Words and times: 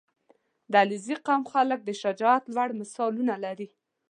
•د 0.71 0.73
علیزي 0.83 1.15
قوم 1.25 1.43
خلک 1.53 1.79
د 1.83 1.89
شجاعت 2.01 2.43
لوړ 2.55 2.69
مثالونه 2.81 3.35
لري. 3.45 3.67